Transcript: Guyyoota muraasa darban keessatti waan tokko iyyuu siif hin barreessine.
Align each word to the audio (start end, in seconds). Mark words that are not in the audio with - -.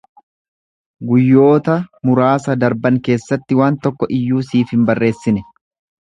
Guyyoota 1.09 1.75
muraasa 2.09 2.55
darban 2.63 2.97
keessatti 3.07 3.59
waan 3.59 3.77
tokko 3.83 4.09
iyyuu 4.21 4.41
siif 4.47 4.73
hin 4.77 4.89
barreessine. 4.89 5.45